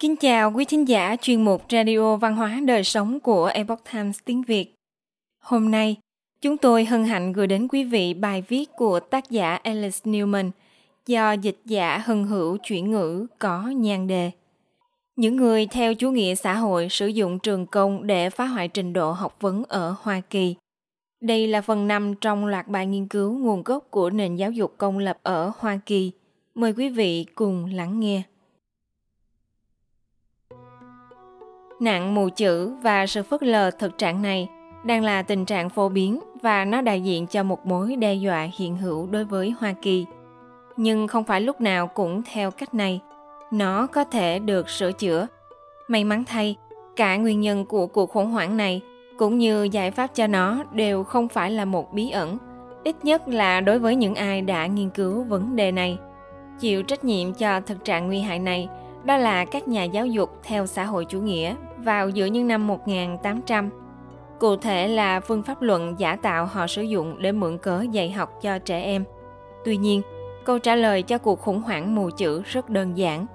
[0.00, 4.18] Kính chào quý thính giả chuyên mục Radio Văn hóa Đời Sống của Epoch Times
[4.24, 4.74] tiếng Việt.
[5.42, 5.96] Hôm nay,
[6.40, 10.50] chúng tôi hân hạnh gửi đến quý vị bài viết của tác giả Alice Newman
[11.06, 14.30] do dịch giả hân hữu chuyển ngữ có nhan đề.
[15.16, 18.92] Những người theo chủ nghĩa xã hội sử dụng trường công để phá hoại trình
[18.92, 20.54] độ học vấn ở Hoa Kỳ.
[21.22, 24.74] Đây là phần 5 trong loạt bài nghiên cứu nguồn gốc của nền giáo dục
[24.78, 26.12] công lập ở Hoa Kỳ.
[26.54, 28.22] Mời quý vị cùng lắng nghe.
[31.80, 34.48] Nạn mù chữ và sự phớt lờ thực trạng này
[34.84, 38.48] đang là tình trạng phổ biến và nó đại diện cho một mối đe dọa
[38.58, 40.06] hiện hữu đối với Hoa Kỳ.
[40.76, 43.00] Nhưng không phải lúc nào cũng theo cách này.
[43.50, 45.26] Nó có thể được sửa chữa.
[45.88, 46.56] May mắn thay,
[46.96, 48.80] cả nguyên nhân của cuộc khủng hoảng này
[49.18, 52.38] cũng như giải pháp cho nó đều không phải là một bí ẩn,
[52.84, 55.98] ít nhất là đối với những ai đã nghiên cứu vấn đề này.
[56.60, 58.68] Chịu trách nhiệm cho thực trạng nguy hại này
[59.04, 62.66] đó là các nhà giáo dục theo xã hội chủ nghĩa vào giữa những năm
[62.66, 63.70] 1800.
[64.38, 68.10] Cụ thể là phương pháp luận giả tạo họ sử dụng để mượn cớ dạy
[68.10, 69.04] học cho trẻ em.
[69.64, 70.02] Tuy nhiên,
[70.44, 73.26] câu trả lời cho cuộc khủng hoảng mù chữ rất đơn giản.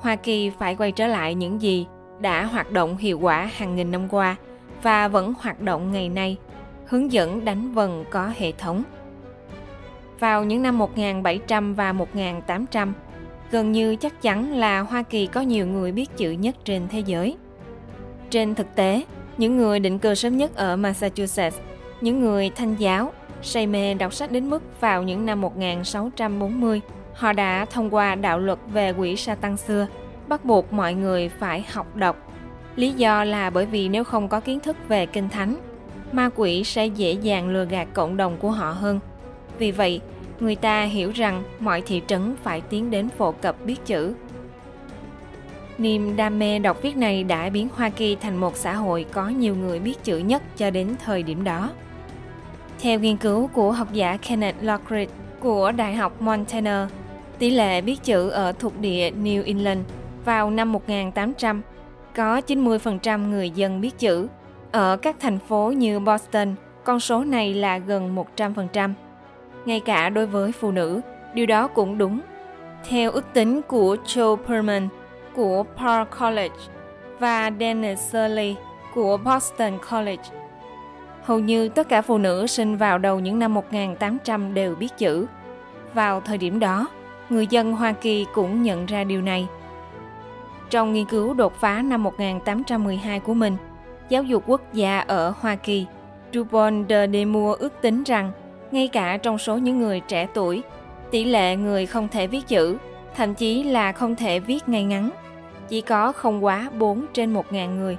[0.00, 1.86] Hoa Kỳ phải quay trở lại những gì
[2.20, 4.36] đã hoạt động hiệu quả hàng nghìn năm qua
[4.82, 6.36] và vẫn hoạt động ngày nay,
[6.86, 8.82] hướng dẫn đánh vần có hệ thống.
[10.20, 12.92] Vào những năm 1700 và 1800,
[13.50, 17.00] gần như chắc chắn là Hoa Kỳ có nhiều người biết chữ nhất trên thế
[17.00, 17.36] giới.
[18.30, 19.04] Trên thực tế,
[19.38, 21.58] những người định cư sớm nhất ở Massachusetts,
[22.00, 23.12] những người thanh giáo,
[23.42, 26.80] say mê đọc sách đến mức vào những năm 1640,
[27.14, 29.86] họ đã thông qua đạo luật về quỷ sa tăng xưa,
[30.28, 32.16] bắt buộc mọi người phải học đọc.
[32.76, 35.56] Lý do là bởi vì nếu không có kiến thức về kinh thánh,
[36.12, 39.00] ma quỷ sẽ dễ dàng lừa gạt cộng đồng của họ hơn.
[39.58, 40.00] Vì vậy,
[40.40, 44.14] người ta hiểu rằng mọi thị trấn phải tiến đến phổ cập biết chữ.
[45.78, 49.28] Niềm đam mê đọc viết này đã biến Hoa Kỳ thành một xã hội có
[49.28, 51.70] nhiều người biết chữ nhất cho đến thời điểm đó.
[52.80, 56.88] Theo nghiên cứu của học giả Kenneth Lockridge của Đại học Montana,
[57.38, 59.80] tỷ lệ biết chữ ở thuộc địa New England
[60.24, 61.62] vào năm 1800
[62.14, 64.28] có 90% người dân biết chữ.
[64.72, 66.54] Ở các thành phố như Boston,
[66.84, 68.92] con số này là gần 100%
[69.64, 71.00] ngay cả đối với phụ nữ,
[71.34, 72.20] điều đó cũng đúng.
[72.88, 74.88] Theo ước tính của Joe Perman
[75.38, 76.56] của Park College
[77.18, 78.56] và Dennis Shirley
[78.94, 80.22] của Boston College,
[81.22, 85.26] hầu như tất cả phụ nữ sinh vào đầu những năm 1800 đều biết chữ.
[85.94, 86.86] Vào thời điểm đó,
[87.28, 89.46] người dân Hoa Kỳ cũng nhận ra điều này.
[90.70, 93.56] Trong nghiên cứu đột phá năm 1812 của mình,
[94.08, 95.86] giáo dục quốc gia ở Hoa Kỳ,
[96.32, 98.32] Dupont de Nemours ước tính rằng
[98.70, 100.62] ngay cả trong số những người trẻ tuổi,
[101.10, 102.78] tỷ lệ người không thể viết chữ,
[103.14, 105.10] thậm chí là không thể viết ngay ngắn,
[105.68, 107.96] chỉ có không quá 4 trên 1.000 người.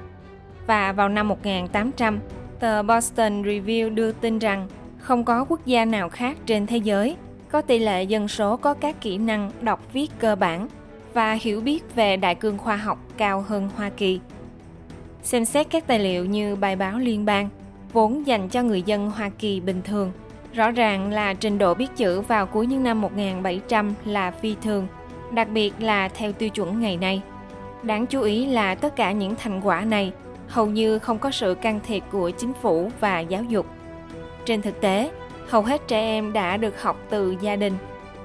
[0.68, 2.20] Và vào năm 1800,
[2.60, 4.68] tờ Boston Review đưa tin rằng
[5.00, 7.16] không có quốc gia nào khác trên thế giới
[7.52, 10.68] có tỷ lệ dân số có các kỹ năng đọc viết cơ bản
[11.14, 14.20] và hiểu biết về đại cương khoa học cao hơn Hoa Kỳ.
[15.24, 17.50] Xem xét các tài liệu như bài báo liên bang,
[17.94, 20.12] vốn dành cho người dân Hoa Kỳ bình thường–
[20.54, 24.88] Rõ ràng là trình độ biết chữ vào cuối những năm 1700 là phi thường,
[25.34, 27.22] đặc biệt là theo tiêu chuẩn ngày nay.
[27.84, 30.12] Đáng chú ý là tất cả những thành quả này
[30.48, 33.66] hầu như không có sự can thiệp của chính phủ và giáo dục.
[34.46, 35.12] Trên thực tế,
[35.50, 37.74] hầu hết trẻ em đã được học từ gia đình,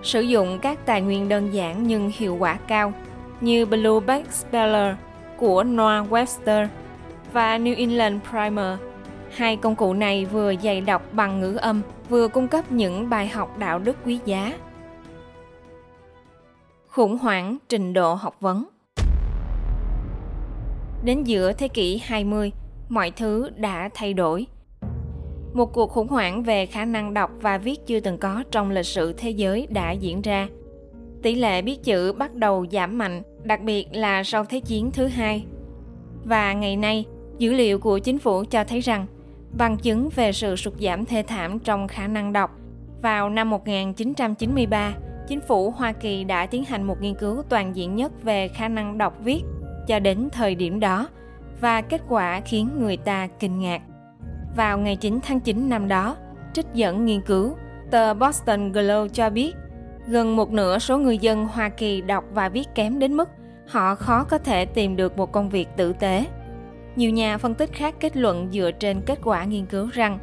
[0.03, 2.93] sử dụng các tài nguyên đơn giản nhưng hiệu quả cao
[3.41, 4.95] như Blueback Speller
[5.37, 6.67] của Noah Webster
[7.33, 8.79] và New England Primer
[9.37, 13.29] Hai công cụ này vừa dạy đọc bằng ngữ âm, vừa cung cấp những bài
[13.29, 14.53] học đạo đức quý giá.
[16.89, 18.65] Khủng hoảng trình độ học vấn
[21.05, 22.53] Đến giữa thế kỷ 20,
[22.89, 24.47] mọi thứ đã thay đổi.
[25.55, 28.87] Một cuộc khủng hoảng về khả năng đọc và viết chưa từng có trong lịch
[28.87, 30.49] sử thế giới đã diễn ra.
[31.23, 35.06] Tỷ lệ biết chữ bắt đầu giảm mạnh, đặc biệt là sau Thế chiến thứ
[35.06, 35.45] hai.
[36.25, 37.05] Và ngày nay,
[37.39, 39.07] dữ liệu của chính phủ cho thấy rằng
[39.59, 42.50] bằng chứng về sự sụt giảm thê thảm trong khả năng đọc.
[43.03, 44.95] Vào năm 1993,
[45.29, 48.69] chính phủ Hoa Kỳ đã tiến hành một nghiên cứu toàn diện nhất về khả
[48.69, 49.43] năng đọc viết
[49.87, 51.09] cho đến thời điểm đó
[51.61, 53.83] và kết quả khiến người ta kinh ngạc.
[54.57, 56.17] Vào ngày 9 tháng 9 năm đó,
[56.53, 57.57] trích dẫn nghiên cứu,
[57.91, 59.55] tờ Boston Globe cho biết
[60.07, 63.29] gần một nửa số người dân Hoa Kỳ đọc và viết kém đến mức
[63.69, 66.27] họ khó có thể tìm được một công việc tử tế
[66.97, 70.19] nhiều nhà phân tích khác kết luận dựa trên kết quả nghiên cứu rằng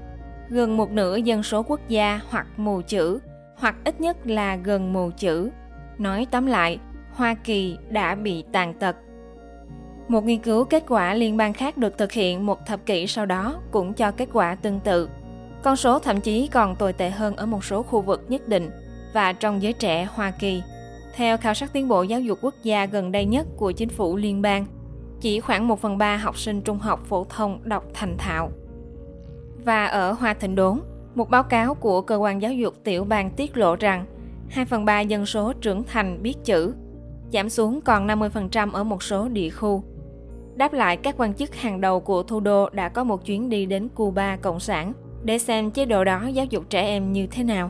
[0.49, 3.19] gần một nửa dân số quốc gia hoặc mù chữ
[3.55, 5.49] hoặc ít nhất là gần mù chữ.
[5.97, 6.79] Nói tóm lại,
[7.11, 8.95] Hoa Kỳ đã bị tàn tật.
[10.11, 13.25] Một nghiên cứu kết quả liên bang khác được thực hiện một thập kỷ sau
[13.25, 15.09] đó cũng cho kết quả tương tự.
[15.63, 18.69] Con số thậm chí còn tồi tệ hơn ở một số khu vực nhất định
[19.13, 20.63] và trong giới trẻ Hoa Kỳ.
[21.15, 24.17] Theo khảo sát tiến bộ giáo dục quốc gia gần đây nhất của chính phủ
[24.17, 24.65] liên bang,
[25.21, 28.51] chỉ khoảng 1 phần 3 học sinh trung học phổ thông đọc thành thạo.
[29.65, 30.79] Và ở Hoa Thịnh Đốn,
[31.15, 34.05] một báo cáo của cơ quan giáo dục tiểu bang tiết lộ rằng
[34.49, 36.73] 2 phần 3 dân số trưởng thành biết chữ,
[37.33, 39.83] giảm xuống còn 50% ở một số địa khu.
[40.61, 43.65] Đáp lại các quan chức hàng đầu của thủ đô đã có một chuyến đi
[43.65, 44.93] đến Cuba Cộng sản
[45.23, 47.69] để xem chế độ đó giáo dục trẻ em như thế nào.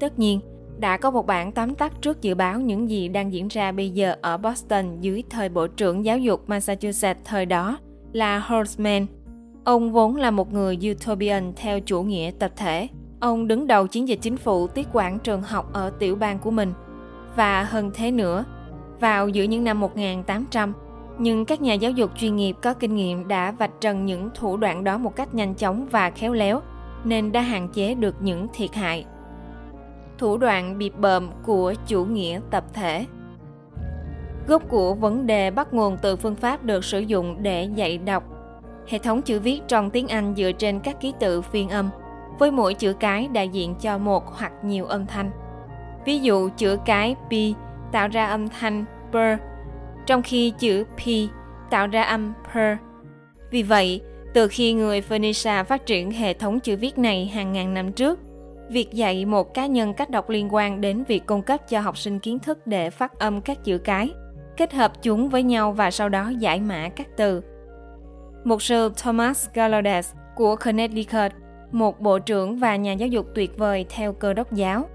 [0.00, 0.40] Tất nhiên,
[0.78, 3.90] đã có một bản tóm tắt trước dự báo những gì đang diễn ra bây
[3.90, 7.78] giờ ở Boston dưới thời Bộ trưởng Giáo dục Massachusetts thời đó
[8.12, 9.06] là Horseman.
[9.64, 12.88] Ông vốn là một người utopian theo chủ nghĩa tập thể.
[13.20, 16.50] Ông đứng đầu chiến dịch chính phủ tiết quản trường học ở tiểu bang của
[16.50, 16.72] mình.
[17.36, 18.44] Và hơn thế nữa,
[19.00, 20.72] vào giữa những năm 1800,
[21.22, 24.56] nhưng các nhà giáo dục chuyên nghiệp có kinh nghiệm đã vạch trần những thủ
[24.56, 26.60] đoạn đó một cách nhanh chóng và khéo léo,
[27.04, 29.04] nên đã hạn chế được những thiệt hại.
[30.18, 33.06] Thủ đoạn bịp bợm của chủ nghĩa tập thể.
[34.46, 38.24] Gốc của vấn đề bắt nguồn từ phương pháp được sử dụng để dạy đọc.
[38.88, 41.90] Hệ thống chữ viết trong tiếng anh dựa trên các ký tự phiên âm
[42.38, 45.30] với mỗi chữ cái đại diện cho một hoặc nhiều âm thanh.
[46.04, 47.32] Ví dụ chữ cái p
[47.92, 49.16] tạo ra âm thanh p
[50.06, 51.00] trong khi chữ p
[51.70, 52.76] tạo ra âm per.
[53.50, 54.00] vì vậy
[54.34, 58.18] từ khi người Phoenicia phát triển hệ thống chữ viết này hàng ngàn năm trước
[58.72, 61.98] Việc dạy một cá nhân cách đọc liên quan đến việc cung cấp cho học
[61.98, 64.10] sinh kiến thức để phát âm các chữ cái,
[64.56, 67.42] kết hợp chúng với nhau và sau đó giải mã các từ.
[68.44, 70.04] Mục sư Thomas Gallaudet
[70.36, 71.32] của Connecticut,
[71.72, 74.88] một bộ trưởng và nhà giáo dục tuyệt vời theo cơ đốc giáo,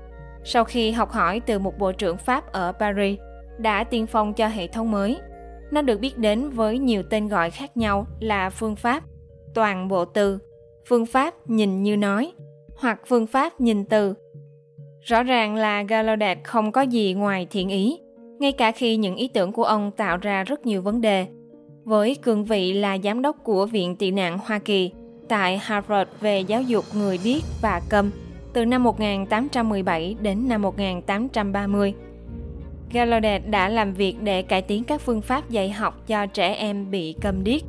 [0.44, 3.19] sau khi học hỏi từ một bộ trưởng Pháp ở Paris,
[3.59, 5.18] đã tiên phong cho hệ thống mới.
[5.71, 9.04] Nó được biết đến với nhiều tên gọi khác nhau là phương pháp,
[9.54, 10.39] toàn bộ từ,
[10.88, 12.31] phương pháp nhìn như nói,
[12.77, 14.13] hoặc phương pháp nhìn từ.
[15.01, 18.00] Rõ ràng là Gallaudet không có gì ngoài thiện ý,
[18.39, 21.27] ngay cả khi những ý tưởng của ông tạo ra rất nhiều vấn đề.
[21.83, 24.92] Với cương vị là giám đốc của Viện Tị nạn Hoa Kỳ
[25.27, 28.12] tại Harvard về giáo dục người điếc và câm
[28.53, 31.94] từ năm 1817 đến năm 1830.
[32.92, 36.92] Gallaudet đã làm việc để cải tiến các phương pháp dạy học cho trẻ em
[36.92, 37.62] bị câm điếc.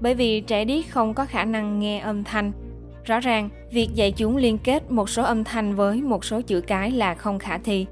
[0.00, 2.52] Bởi vì trẻ điếc không có khả năng nghe âm thanh,
[3.04, 6.60] Rõ ràng, việc dạy chúng liên kết một số âm thanh với một số chữ
[6.60, 7.86] cái là không khả thi.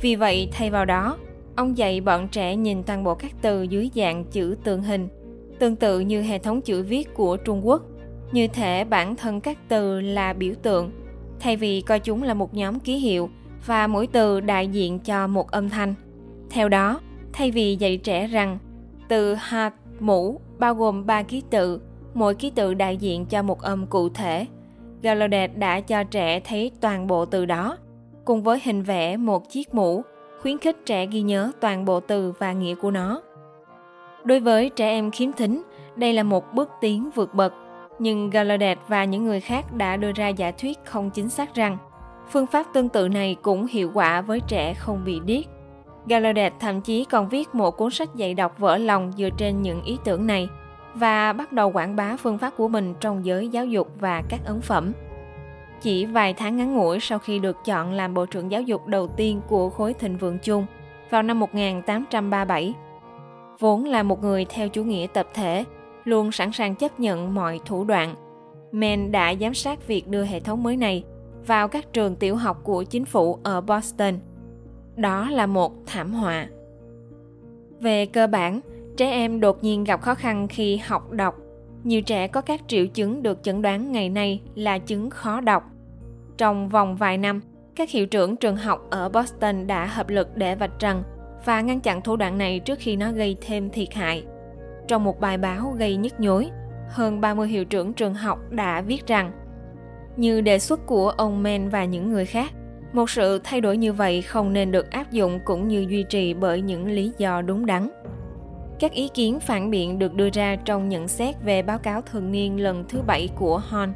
[0.00, 1.16] Vì vậy, thay vào đó,
[1.56, 5.08] ông dạy bọn trẻ nhìn toàn bộ các từ dưới dạng chữ tượng hình,
[5.58, 7.82] tương tự như hệ thống chữ viết của Trung Quốc.
[8.32, 10.90] Như thể bản thân các từ là biểu tượng,
[11.40, 13.30] thay vì coi chúng là một nhóm ký hiệu
[13.66, 15.94] và mỗi từ đại diện cho một âm thanh.
[16.50, 17.00] Theo đó,
[17.32, 18.58] thay vì dạy trẻ rằng
[19.08, 21.80] từ hạt, mũ bao gồm ba ký tự,
[22.14, 24.46] mỗi ký tự đại diện cho một âm cụ thể
[25.02, 27.76] Gallaudet đã cho trẻ thấy toàn bộ từ đó,
[28.24, 30.02] cùng với hình vẽ một chiếc mũ,
[30.42, 33.22] khuyến khích trẻ ghi nhớ toàn bộ từ và nghĩa của nó.
[34.24, 35.62] Đối với trẻ em khiếm thính,
[35.96, 37.54] đây là một bước tiến vượt bậc,
[37.98, 41.78] nhưng Gallaudet và những người khác đã đưa ra giả thuyết không chính xác rằng
[42.30, 45.44] phương pháp tương tự này cũng hiệu quả với trẻ không bị điếc.
[46.06, 49.82] Gallaudet thậm chí còn viết một cuốn sách dạy đọc vỡ lòng dựa trên những
[49.82, 50.48] ý tưởng này–
[50.94, 54.40] và bắt đầu quảng bá phương pháp của mình trong giới giáo dục và các
[54.44, 54.92] ấn phẩm.
[55.80, 59.08] Chỉ vài tháng ngắn ngủi sau khi được chọn làm Bộ trưởng Giáo dục đầu
[59.08, 60.66] tiên của khối thịnh vượng chung
[61.10, 62.74] vào năm 1837.
[63.58, 65.64] Vốn là một người theo chủ nghĩa tập thể,
[66.04, 68.14] luôn sẵn sàng chấp nhận mọi thủ đoạn.
[68.72, 71.04] Men đã giám sát việc đưa hệ thống mới này
[71.46, 74.14] vào các trường tiểu học của chính phủ ở Boston.
[74.96, 76.48] Đó là một thảm họa.
[77.80, 78.60] Về cơ bản,
[79.00, 81.36] Trẻ em đột nhiên gặp khó khăn khi học đọc.
[81.84, 85.64] Nhiều trẻ có các triệu chứng được chẩn đoán ngày nay là chứng khó đọc.
[86.36, 87.40] Trong vòng vài năm,
[87.76, 91.02] các hiệu trưởng trường học ở Boston đã hợp lực để vạch trần
[91.44, 94.24] và ngăn chặn thủ đoạn này trước khi nó gây thêm thiệt hại.
[94.88, 96.50] Trong một bài báo gây nhức nhối,
[96.88, 99.32] hơn 30 hiệu trưởng trường học đã viết rằng
[100.16, 102.52] như đề xuất của ông Men và những người khác,
[102.92, 106.34] một sự thay đổi như vậy không nên được áp dụng cũng như duy trì
[106.34, 107.90] bởi những lý do đúng đắn.
[108.80, 112.32] Các ý kiến phản biện được đưa ra trong nhận xét về báo cáo thường
[112.32, 113.92] niên lần thứ bảy của Horn.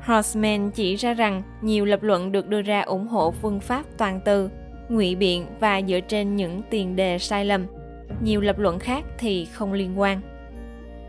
[0.00, 4.20] Horseman chỉ ra rằng nhiều lập luận được đưa ra ủng hộ phương pháp toàn
[4.24, 4.50] từ,
[4.88, 7.66] ngụy biện và dựa trên những tiền đề sai lầm.
[8.22, 10.20] Nhiều lập luận khác thì không liên quan.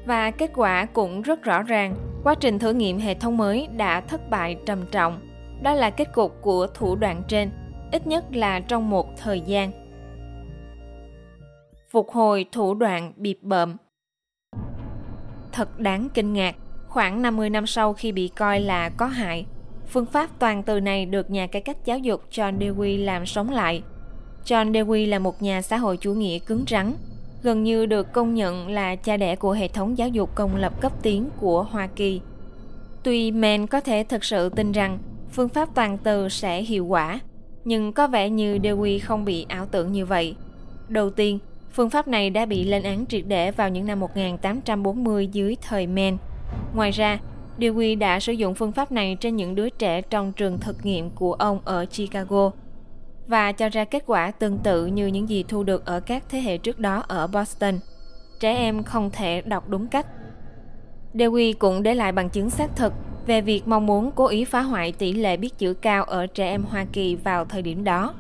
[0.06, 4.02] Và kết quả cũng rất rõ ràng, quá trình thử nghiệm hệ thống mới đã
[4.02, 5.27] thất bại trầm trọng.
[5.62, 7.50] Đó là kết cục của thủ đoạn trên,
[7.92, 9.88] ít nhất là trong một thời gian
[11.90, 13.76] phục hồi thủ đoạn bịp bợm.
[15.52, 16.56] Thật đáng kinh ngạc,
[16.88, 19.46] khoảng 50 năm sau khi bị coi là có hại,
[19.88, 23.50] phương pháp toàn từ này được nhà cải cách giáo dục John Dewey làm sống
[23.50, 23.84] lại.
[24.46, 26.94] John Dewey là một nhà xã hội chủ nghĩa cứng rắn,
[27.44, 30.82] gần như được công nhận là cha đẻ của hệ thống giáo dục công lập
[30.82, 32.22] cấp tiến của Hoa Kỳ.
[33.04, 35.00] Tuy Men có thể thực sự tin rằng
[35.38, 37.20] phương pháp toàn từ sẽ hiệu quả,
[37.66, 40.36] nhưng có vẻ như Dewey không bị ảo tưởng như vậy.
[40.88, 41.40] Đầu tiên,
[41.72, 45.88] phương pháp này đã bị lên án triệt để vào những năm 1840 dưới thời
[45.88, 46.18] Men.
[46.76, 47.20] Ngoài ra,
[47.60, 51.10] Dewey đã sử dụng phương pháp này trên những đứa trẻ trong trường thực nghiệm
[51.10, 52.52] của ông ở Chicago
[53.28, 56.40] và cho ra kết quả tương tự như những gì thu được ở các thế
[56.40, 57.80] hệ trước đó ở Boston.
[58.40, 60.06] Trẻ em không thể đọc đúng cách.
[61.14, 62.94] Dewey cũng để lại bằng chứng xác thực
[63.28, 66.50] về việc mong muốn cố ý phá hoại tỷ lệ biết chữ cao ở trẻ
[66.50, 68.14] em Hoa Kỳ vào thời điểm đó.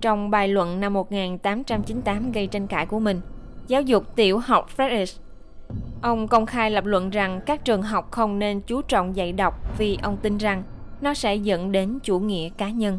[0.00, 3.20] Trong bài luận năm 1898 gây tranh cãi của mình,
[3.66, 5.18] giáo dục tiểu học Frederick,
[6.02, 9.78] Ông công khai lập luận rằng các trường học không nên chú trọng dạy đọc
[9.78, 10.62] vì ông tin rằng
[11.00, 12.98] nó sẽ dẫn đến chủ nghĩa cá nhân.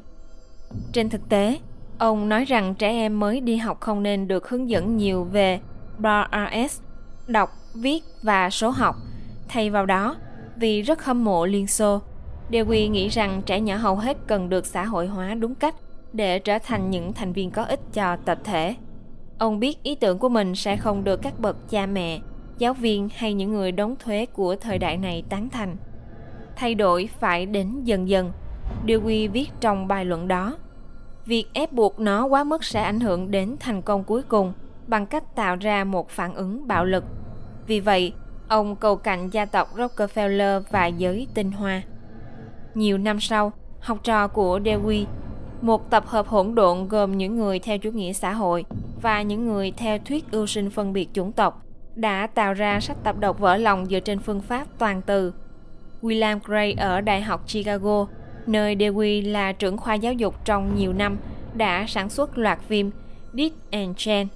[0.92, 1.60] Trên thực tế,
[1.98, 5.60] ông nói rằng trẻ em mới đi học không nên được hướng dẫn nhiều về
[5.98, 6.82] BRS,
[7.28, 8.96] đọc, viết và số học.
[9.48, 10.16] Thay vào đó,
[10.56, 12.02] vì rất hâm mộ Liên Xô,
[12.52, 15.76] Dewey nghĩ rằng trẻ nhỏ hầu hết cần được xã hội hóa đúng cách
[16.14, 18.76] để trở thành những thành viên có ích cho tập thể.
[19.38, 22.20] Ông biết ý tưởng của mình sẽ không được các bậc cha mẹ,
[22.58, 25.76] giáo viên hay những người đóng thuế của thời đại này tán thành.
[26.56, 28.32] Thay đổi phải đến dần dần,
[28.88, 30.58] Dewey viết trong bài luận đó.
[31.26, 34.54] Việc ép buộc nó quá mức sẽ ảnh hưởng đến thành công cuối cùng
[34.88, 37.04] bằng cách tạo ra một phản ứng bạo lực.
[37.68, 38.14] Vì vậy,
[38.48, 41.82] ông cầu cạnh gia tộc Rockefeller và giới tinh hoa.
[42.74, 45.06] Nhiều năm sau, học trò của Dewey,
[45.62, 48.66] một tập hợp hỗn độn gồm những người theo chủ nghĩa xã hội
[49.02, 52.98] và những người theo thuyết ưu sinh phân biệt chủng tộc, đã tạo ra sách
[53.04, 55.34] tập đọc vỡ lòng dựa trên phương pháp toàn từ.
[56.02, 58.06] William Gray ở Đại học Chicago,
[58.48, 61.18] nơi Dewey là trưởng khoa giáo dục trong nhiều năm,
[61.54, 62.92] đã sản xuất loạt phim
[63.34, 64.28] Dick and Jane.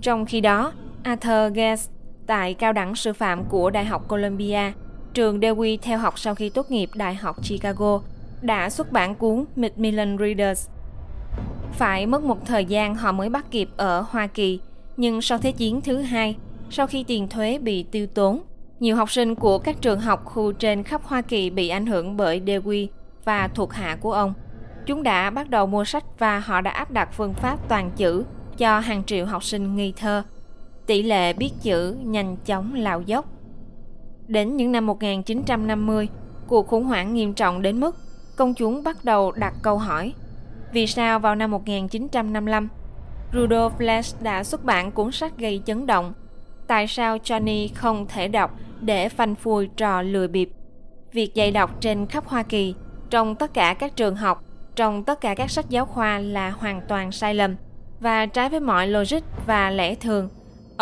[0.00, 1.90] Trong khi đó, Arthur Guest
[2.26, 4.72] tại cao đẳng sư phạm của Đại học Columbia,
[5.14, 8.00] trường Dewey theo học sau khi tốt nghiệp Đại học Chicago,
[8.42, 10.68] đã xuất bản cuốn Macmillan Readers.
[11.72, 14.60] Phải mất một thời gian họ mới bắt kịp ở Hoa Kỳ,
[14.96, 16.36] nhưng sau Thế chiến thứ hai,
[16.70, 18.42] sau khi tiền thuế bị tiêu tốn,
[18.80, 22.16] nhiều học sinh của các trường học khu trên khắp Hoa Kỳ bị ảnh hưởng
[22.16, 22.86] bởi Dewey
[23.24, 24.34] và thuộc hạ của ông.
[24.86, 28.24] Chúng đã bắt đầu mua sách và họ đã áp đặt phương pháp toàn chữ
[28.58, 30.22] cho hàng triệu học sinh nghi thơ.
[30.86, 33.26] Tỷ lệ biết chữ nhanh chóng lao dốc.
[34.28, 36.08] Đến những năm 1950,
[36.46, 37.96] cuộc khủng hoảng nghiêm trọng đến mức
[38.36, 40.14] công chúng bắt đầu đặt câu hỏi
[40.72, 42.68] vì sao vào năm 1955
[43.32, 46.12] Rudolf Flash đã xuất bản cuốn sách gây chấn động
[46.66, 50.50] tại sao Johnny không thể đọc để phanh phui trò lừa bịp.
[51.12, 52.74] Việc dạy đọc trên khắp Hoa Kỳ,
[53.10, 54.44] trong tất cả các trường học,
[54.76, 57.56] trong tất cả các sách giáo khoa là hoàn toàn sai lầm
[58.00, 60.28] và trái với mọi logic và lẽ thường.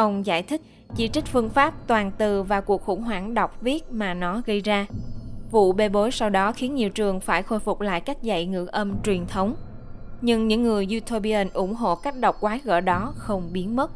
[0.01, 0.61] Ông giải thích
[0.97, 4.61] chỉ trích phương pháp toàn từ và cuộc khủng hoảng đọc viết mà nó gây
[4.61, 4.87] ra.
[5.51, 8.67] Vụ bê bối sau đó khiến nhiều trường phải khôi phục lại cách dạy ngữ
[8.67, 9.55] âm truyền thống.
[10.21, 13.91] Nhưng những người utopian ủng hộ cách đọc quái gở đó không biến mất.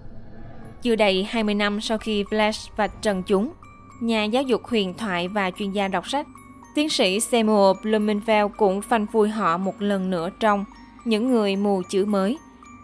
[0.83, 3.53] Chưa đầy 20 năm sau khi Flash và trần chúng,
[4.01, 6.27] nhà giáo dục huyền thoại và chuyên gia đọc sách,
[6.75, 10.65] tiến sĩ Samuel Blumenfeld cũng phanh phui họ một lần nữa trong
[11.05, 12.39] Những người mù chữ mới.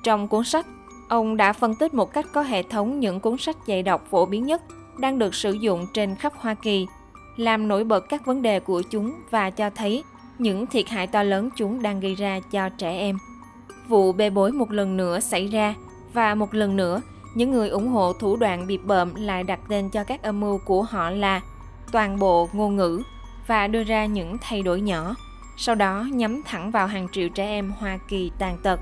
[0.05, 0.67] Trong cuốn sách,
[1.11, 4.27] ông đã phân tích một cách có hệ thống những cuốn sách dạy đọc phổ
[4.27, 4.63] biến nhất
[4.99, 6.87] đang được sử dụng trên khắp Hoa Kỳ,
[7.37, 10.05] làm nổi bật các vấn đề của chúng và cho thấy
[10.39, 13.19] những thiệt hại to lớn chúng đang gây ra cho trẻ em.
[13.89, 15.75] Vụ bê bối một lần nữa xảy ra
[16.13, 17.01] và một lần nữa
[17.35, 20.59] những người ủng hộ thủ đoạn bịp bợm lại đặt tên cho các âm mưu
[20.59, 21.41] của họ là
[21.93, 23.03] toàn bộ ngôn ngữ
[23.47, 25.15] và đưa ra những thay đổi nhỏ,
[25.57, 28.81] sau đó nhắm thẳng vào hàng triệu trẻ em Hoa Kỳ tàn tật.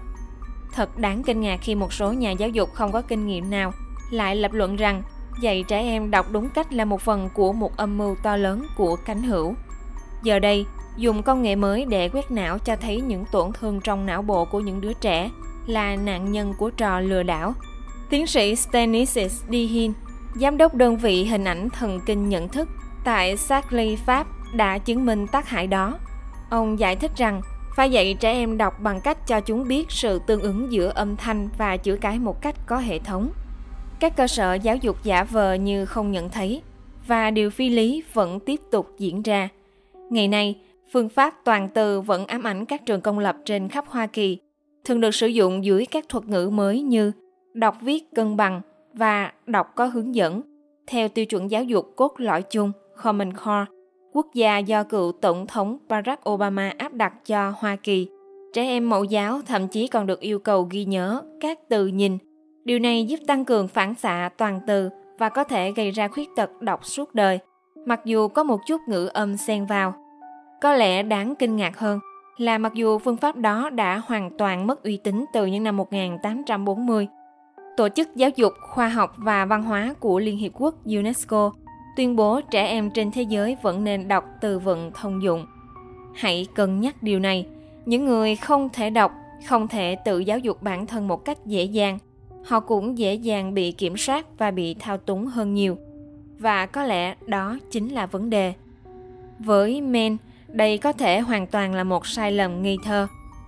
[0.72, 3.72] Thật đáng kinh ngạc khi một số nhà giáo dục không có kinh nghiệm nào
[4.10, 5.02] lại lập luận rằng
[5.40, 8.66] dạy trẻ em đọc đúng cách là một phần của một âm mưu to lớn
[8.76, 9.54] của cánh hữu.
[10.22, 14.06] Giờ đây, dùng công nghệ mới để quét não cho thấy những tổn thương trong
[14.06, 15.30] não bộ của những đứa trẻ
[15.66, 17.54] là nạn nhân của trò lừa đảo
[18.10, 19.92] Tiến sĩ Stanislas Dehin,
[20.34, 22.68] giám đốc đơn vị hình ảnh thần kinh nhận thức
[23.04, 25.98] tại Saclay, Pháp đã chứng minh tác hại đó.
[26.50, 27.42] Ông giải thích rằng
[27.78, 31.16] phải dạy trẻ em đọc bằng cách cho chúng biết sự tương ứng giữa âm
[31.16, 33.30] thanh và chữ cái một cách có hệ thống.
[34.00, 36.62] Các cơ sở giáo dục giả vờ như không nhận thấy
[37.06, 39.49] và điều phi lý vẫn tiếp tục diễn ra.
[40.11, 40.61] Ngày nay,
[40.92, 44.38] phương pháp toàn từ vẫn ám ảnh các trường công lập trên khắp Hoa Kỳ,
[44.85, 47.12] thường được sử dụng dưới các thuật ngữ mới như
[47.54, 48.61] đọc viết cân bằng
[48.92, 50.42] và đọc có hướng dẫn.
[50.87, 53.64] theo tiêu chuẩn giáo dục cốt lõi chung Common Core,
[54.18, 58.08] quốc gia do cựu Tổng thống Barack Obama áp đặt cho Hoa Kỳ.
[58.52, 62.18] Trẻ em mẫu giáo thậm chí còn được yêu cầu ghi nhớ các từ nhìn.
[62.64, 66.28] Điều này giúp tăng cường phản xạ toàn từ và có thể gây ra khuyết
[66.37, 67.38] tật đọc suốt đời,
[67.87, 69.94] mặc dù có một chút ngữ âm xen vào.
[70.60, 71.98] Có lẽ đáng kinh ngạc hơn
[72.37, 75.76] là mặc dù phương pháp đó đã hoàn toàn mất uy tín từ những năm
[75.76, 77.08] 1840,
[77.76, 81.52] Tổ chức Giáo dục, Khoa học và Văn hóa của Liên Hiệp Quốc UNESCO
[81.99, 85.47] tuyên bố trẻ em trên thế giới vẫn nên đọc từ vựng thông dụng.
[86.14, 87.47] Hãy cân nhắc điều này.
[87.87, 89.12] Những người không thể đọc,
[89.47, 91.99] không thể tự giáo dục bản thân một cách dễ dàng,
[92.45, 95.78] họ cũng dễ dàng bị kiểm soát và bị thao túng hơn nhiều.
[96.38, 98.52] Và có lẽ đó chính là vấn đề.
[99.38, 100.17] Với men,
[100.49, 103.07] đây có thể hoàn toàn là một sai lầm nghi thơ.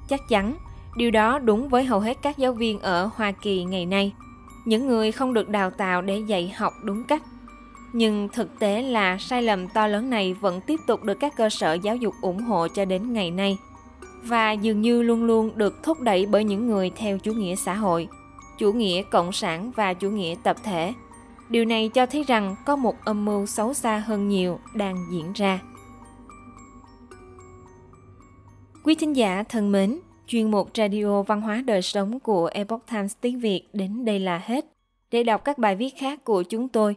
[0.08, 0.56] Chắc chắn,
[0.96, 4.12] điều đó đúng với hầu hết các giáo viên ở Hoa Kỳ ngày nay.
[4.64, 7.22] Những người không được đào tạo để dạy học đúng cách.
[7.92, 11.50] Nhưng thực tế là sai lầm to lớn này vẫn tiếp tục được các cơ
[11.50, 13.58] sở giáo dục ủng hộ cho đến ngày nay
[14.22, 17.74] và dường như luôn luôn được thúc đẩy bởi những người theo chủ nghĩa xã
[17.74, 18.08] hội,
[18.58, 20.94] chủ nghĩa cộng sản và chủ nghĩa tập thể.
[21.48, 25.32] Điều này cho thấy rằng có một âm mưu xấu xa hơn nhiều đang diễn
[25.32, 25.60] ra.
[28.84, 33.16] Quý thính giả thân mến, chuyên mục Radio Văn hóa Đời Sống của Epoch Times
[33.20, 34.64] tiếng Việt đến đây là hết.
[35.10, 36.96] Để đọc các bài viết khác của chúng tôi,